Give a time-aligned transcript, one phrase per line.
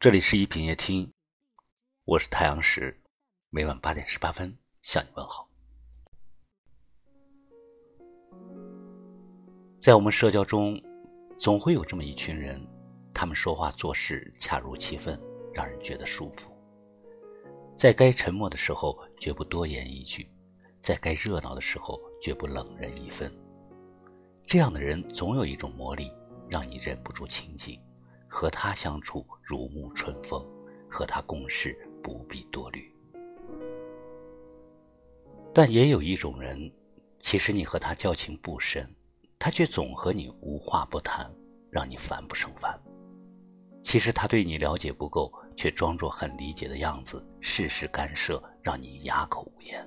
[0.00, 1.12] 这里是一品夜听，
[2.06, 2.98] 我是太阳石，
[3.50, 5.46] 每晚八点十八分向你问好。
[9.78, 10.82] 在我们社交中，
[11.38, 12.66] 总会有这么一群人，
[13.12, 15.20] 他们说话做事恰如其分，
[15.52, 16.50] 让人觉得舒服。
[17.76, 20.24] 在该沉默的时候，绝不多言一句；
[20.80, 23.30] 在该热闹的时候，绝不冷人一分。
[24.46, 26.10] 这样的人总有一种魔力，
[26.48, 27.78] 让你忍不住亲近。
[28.30, 30.42] 和他相处如沐春风，
[30.88, 32.90] 和他共事不必多虑。
[35.52, 36.72] 但也有一种人，
[37.18, 38.88] 其实你和他交情不深，
[39.36, 41.28] 他却总和你无话不谈，
[41.70, 42.80] 让你烦不胜烦。
[43.82, 49.84] 其实他对你了解不够，却装作很理解的样子，事事干涉，让你哑口无言。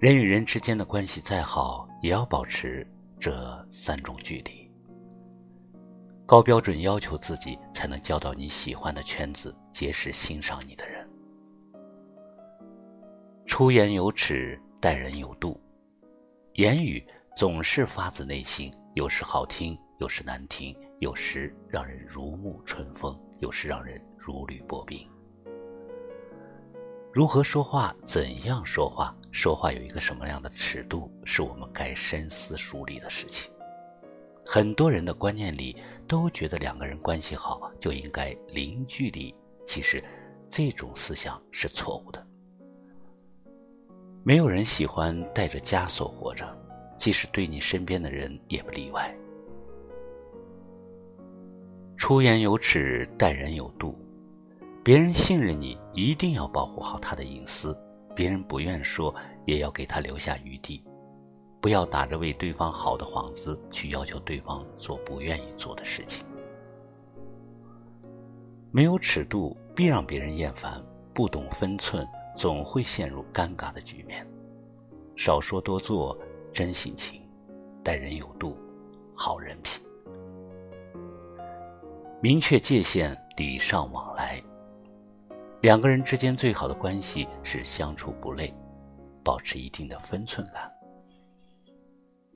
[0.00, 2.86] 人与人之间的关系再好，也要保持
[3.20, 4.57] 这三种距离。
[6.28, 11.08] 高标准要求自己，才能交到你喜欢的圈子，结识欣赏你的人。
[13.46, 15.58] 出言有尺，待人有度。
[16.56, 17.02] 言语
[17.34, 25.08] 总是发自内心，有时好听，有时难听，有时让人如沐春风，有时让人如履薄冰。
[27.10, 33.50] 如何说话，怎样说话，说话有一个什么样的尺度，是我们该深思熟虑的事情。
[34.50, 39.34] 很多人的观念里都觉得两个人关系好就应该零距离，
[39.66, 40.02] 其实
[40.48, 42.26] 这种思想是错误的。
[44.24, 46.50] 没有人喜欢带着枷锁活着，
[46.96, 49.14] 即使对你身边的人也不例外。
[51.98, 53.98] 出言有尺，待人有度。
[54.82, 57.76] 别人信任你，一定要保护好他的隐私；
[58.16, 60.82] 别人不愿说，也要给他留下余地。
[61.60, 66.24] 不要打着为对方好的幌子去要求对方做不愿意做的事情。
[68.70, 70.80] 没有尺度必让别人厌烦，
[71.12, 74.26] 不懂分寸总会陷入尴尬的局面。
[75.16, 76.16] 少说多做，
[76.52, 77.22] 真性情，
[77.82, 78.56] 待人有度，
[79.14, 79.82] 好人品。
[82.20, 84.40] 明确界限，礼尚往来。
[85.62, 88.54] 两个人之间最好的关系是相处不累，
[89.24, 90.70] 保持一定的分寸感。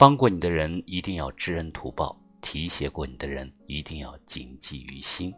[0.02, 5.32] 帮过你的人一定要知恩图报，提携过你的人一定要谨记于心，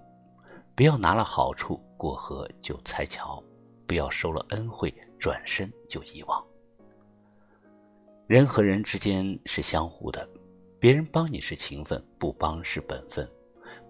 [0.75, 3.45] 不要拿了好处过河就拆桥，
[3.87, 6.43] 不要收了恩惠转身就遗忘。
[8.27, 10.27] 人和人之间是相互的，
[10.81, 13.31] 别人帮你是情分，不帮是本分，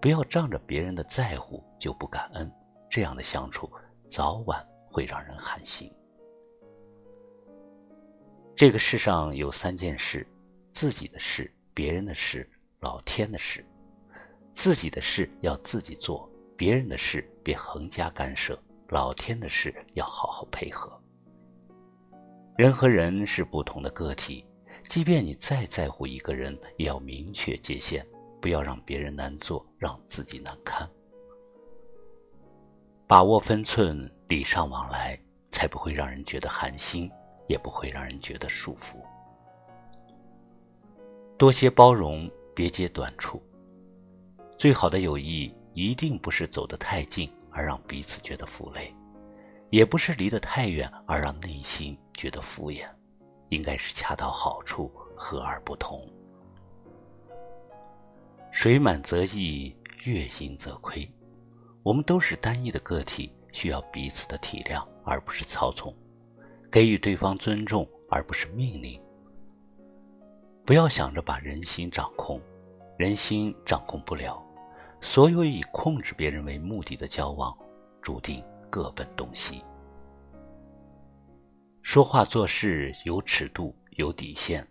[0.01, 2.51] 不要仗着别人的在乎就不感恩，
[2.89, 3.71] 这样的相处
[4.09, 4.61] 早晚
[4.91, 5.89] 会让人寒心。
[8.57, 10.27] 这个世上有三件事。
[10.75, 12.45] 自己的事、别人的事、
[12.81, 13.65] 老天的事，
[14.51, 20.91] 自己的事要自己做，别人的事别横加干涉，老天的事要好好配合。
[22.57, 24.45] 人和人是不同的个体，
[24.89, 28.05] 即便你再在乎一个人，也要明确界限，
[28.41, 30.85] 不要让别人难做，让自己难堪。
[33.07, 35.17] 把握分寸，礼尚往来，
[35.49, 37.09] 才不会让人觉得寒心，
[37.47, 38.97] 也不会让人觉得束缚。
[41.37, 43.43] 多些包容，别揭短处。
[44.57, 48.93] 最好的友谊一定不是走得太近而让彼此觉得负累，
[49.69, 52.87] 也不是离得太远而让内心觉得敷衍，
[53.49, 56.09] 应该是恰到好处，和而不同。
[58.49, 59.75] 水满则溢，
[60.05, 61.05] 月盈则亏。
[61.83, 65.93] 我们都是单一的个体，需要彼此的体谅，而不是操纵；
[66.71, 68.99] 给予对方尊重，而不是命令。
[70.65, 72.41] 不要想着把人心掌控，
[72.97, 74.43] 人心掌控不了。
[74.99, 77.55] 所有以控制别人为目的的交往，
[78.01, 79.63] 注定各奔东西。
[81.83, 84.67] 说话做事有尺度、有底线，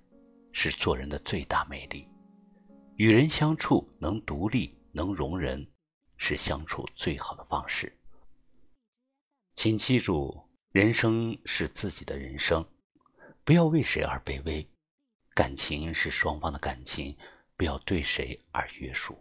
[0.50, 2.08] 是做人的最大魅力。
[2.96, 5.64] 与人相处能独立、能容人，
[6.16, 7.96] 是相处最好的方式。
[9.54, 10.36] 请记住，
[10.72, 12.66] 人生是自己的人生，
[13.44, 14.68] 不要为谁而卑微。
[15.34, 17.16] 感情是双方的感情，
[17.56, 19.20] 不要对谁而约束。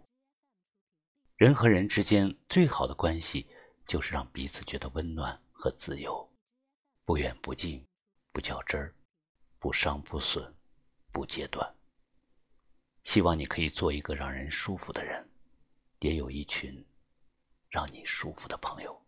[1.36, 3.48] 人和人之间最好的关系，
[3.84, 6.32] 就是让彼此觉得温暖和自由，
[7.04, 7.84] 不远不近，
[8.32, 8.94] 不较真儿，
[9.58, 10.54] 不伤不损，
[11.10, 11.74] 不揭短。
[13.02, 15.28] 希望你可以做一个让人舒服的人，
[15.98, 16.86] 也有一群
[17.68, 19.02] 让你舒服的朋友。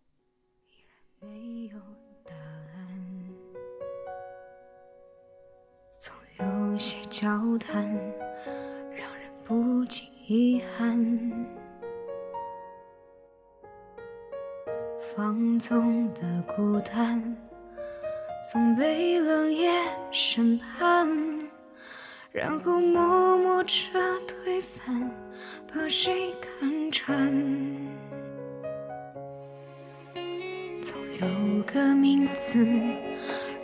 [1.20, 1.79] 没有
[2.25, 2.65] 答案。
[6.76, 7.26] 有些交
[7.56, 7.82] 谈
[8.94, 11.46] 让人不禁遗憾，
[15.00, 17.34] 放纵的孤单，
[18.52, 19.73] 总被冷眼
[20.12, 21.08] 审判，
[22.31, 23.75] 然后默默着
[24.29, 25.11] 推翻，
[25.72, 27.17] 把谁看穿？
[30.82, 32.62] 总有个名字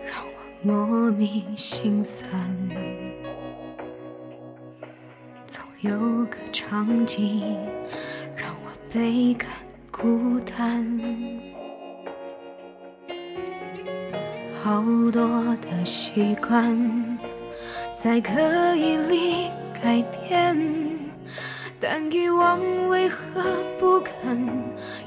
[0.00, 0.32] 让我
[0.62, 2.30] 莫名心酸，
[5.82, 5.90] 有
[6.26, 7.42] 个场景
[8.34, 9.48] 让我倍感。
[9.90, 11.00] 孤单，
[14.64, 14.82] 好
[15.12, 17.18] 多的习惯
[18.02, 18.32] 在刻
[18.74, 19.50] 意里
[19.80, 20.58] 改变，
[21.78, 22.58] 但遗忘
[22.88, 23.42] 为何
[23.78, 24.48] 不肯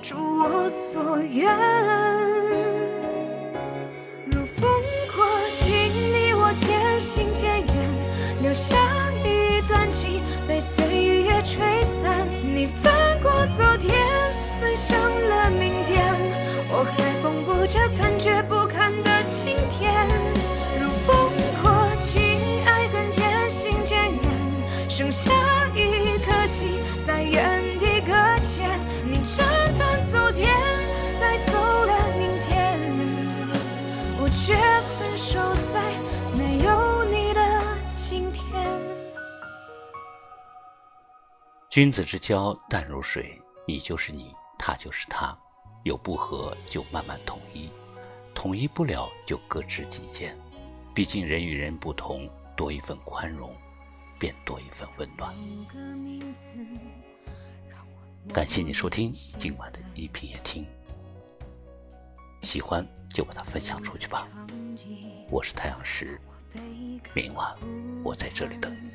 [0.08, 2.75] 如我所愿？
[16.78, 20.06] 我还缝补着残缺不堪的今天。
[20.78, 21.32] 如风
[21.64, 22.22] 过境，
[22.66, 25.32] 爱恨渐行渐远，剩下
[25.74, 26.68] 一颗心
[27.08, 28.12] 在原地搁
[28.42, 28.78] 浅。
[29.06, 30.54] 你斩断昨天，
[31.22, 32.78] 带走了明天，
[34.20, 34.54] 我却
[34.98, 35.40] 困守
[35.72, 35.80] 在
[36.38, 37.40] 没有你的
[37.96, 38.44] 今天。
[41.70, 44.36] 君子之交淡如水，你就是你。
[44.58, 45.38] 他就是他，
[45.86, 47.70] 有不和就慢慢统一，
[48.34, 50.36] 统一不了就各执己见。
[50.96, 52.28] 毕竟人与人不同，
[52.58, 53.56] 多一份宽容，
[54.18, 55.32] 便多一份温暖。
[58.34, 60.66] 感谢你收听今晚的一品夜听，
[62.42, 64.28] 喜欢就把它分享出去吧。
[65.30, 66.20] 我是太阳石，
[67.14, 67.56] 明晚
[68.04, 68.90] 我在这里等你。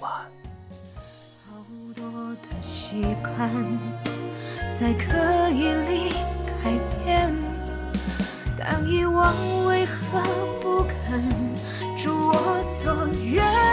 [0.00, 0.32] 晚安。
[2.42, 3.50] 的习惯
[4.78, 6.12] 在刻意里
[6.46, 6.70] 改
[7.02, 7.32] 变，
[8.58, 9.34] 但以往
[9.66, 10.20] 为何
[10.60, 11.22] 不肯
[11.96, 13.65] 祝我所愿？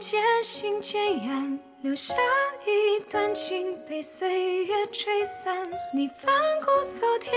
[0.00, 2.14] 渐行渐远，留下
[2.64, 5.70] 一段情被岁月吹散。
[5.94, 7.34] 你翻过昨天，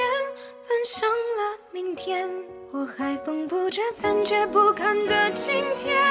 [0.66, 2.30] 奔向了明天。
[2.72, 6.02] 我还缝补着残缺不堪的今天，